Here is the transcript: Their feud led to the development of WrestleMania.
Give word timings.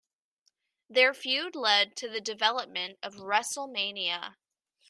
Their 0.89 1.13
feud 1.13 1.55
led 1.55 1.95
to 1.97 2.09
the 2.09 2.19
development 2.21 2.97
of 3.03 3.17
WrestleMania. 3.17 4.33